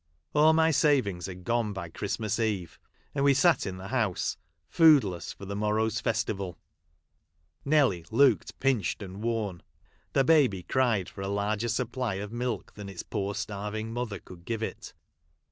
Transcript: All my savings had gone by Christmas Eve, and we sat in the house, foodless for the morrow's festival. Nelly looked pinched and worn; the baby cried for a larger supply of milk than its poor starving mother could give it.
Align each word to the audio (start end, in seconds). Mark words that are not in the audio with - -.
All 0.33 0.51
my 0.53 0.71
savings 0.71 1.27
had 1.27 1.43
gone 1.43 1.73
by 1.73 1.87
Christmas 1.89 2.39
Eve, 2.39 2.79
and 3.13 3.23
we 3.23 3.35
sat 3.35 3.67
in 3.67 3.77
the 3.77 3.89
house, 3.89 4.35
foodless 4.67 5.31
for 5.31 5.45
the 5.45 5.55
morrow's 5.55 5.99
festival. 6.01 6.57
Nelly 7.63 8.07
looked 8.09 8.59
pinched 8.59 9.03
and 9.03 9.21
worn; 9.21 9.61
the 10.13 10.23
baby 10.23 10.63
cried 10.63 11.07
for 11.07 11.21
a 11.21 11.27
larger 11.27 11.69
supply 11.69 12.15
of 12.15 12.31
milk 12.31 12.73
than 12.73 12.89
its 12.89 13.03
poor 13.03 13.35
starving 13.35 13.93
mother 13.93 14.17
could 14.17 14.43
give 14.43 14.63
it. 14.63 14.95